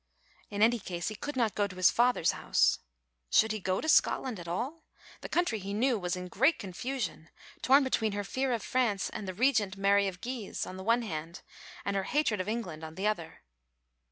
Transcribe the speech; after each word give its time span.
In 0.49 0.63
any 0.63 0.79
case 0.79 1.09
he 1.09 1.15
could 1.15 1.35
not 1.35 1.53
go 1.53 1.67
to 1.67 1.75
his 1.75 1.91
father's 1.91 2.31
house. 2.31 2.79
Should 3.29 3.51
he 3.51 3.59
go 3.59 3.79
to 3.79 3.87
Scotland 3.87 4.39
at 4.39 4.47
all? 4.47 4.83
The 5.19 5.29
country 5.29 5.59
he 5.59 5.75
knew 5.75 5.99
was 5.99 6.15
in 6.15 6.27
great 6.27 6.57
confusion, 6.57 7.29
torn 7.61 7.83
between 7.83 8.13
her 8.13 8.23
fear 8.23 8.51
of 8.51 8.63
France 8.63 9.11
and 9.11 9.27
the 9.27 9.33
Regent, 9.35 9.77
Mary 9.77 10.07
of 10.07 10.19
Guise, 10.19 10.65
on 10.65 10.75
the 10.75 10.83
one 10.83 11.03
hand 11.03 11.41
and 11.85 11.95
her 11.95 12.05
hatred 12.09 12.41
of 12.41 12.49
England 12.49 12.83
on 12.83 12.95
the 12.95 13.05
other. 13.05 13.43